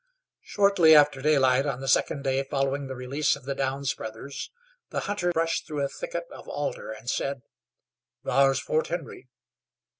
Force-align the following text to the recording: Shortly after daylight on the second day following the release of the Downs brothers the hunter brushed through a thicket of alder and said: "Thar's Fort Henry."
Shortly 0.41 0.95
after 0.95 1.21
daylight 1.21 1.67
on 1.67 1.79
the 1.79 1.87
second 1.87 2.23
day 2.23 2.41
following 2.41 2.87
the 2.87 2.95
release 2.95 3.35
of 3.35 3.45
the 3.45 3.53
Downs 3.53 3.93
brothers 3.93 4.49
the 4.89 5.01
hunter 5.01 5.31
brushed 5.31 5.67
through 5.67 5.85
a 5.85 5.89
thicket 5.89 6.25
of 6.31 6.47
alder 6.49 6.91
and 6.91 7.07
said: 7.07 7.43
"Thar's 8.25 8.59
Fort 8.59 8.87
Henry." 8.87 9.29